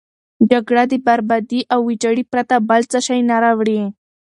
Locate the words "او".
1.73-1.79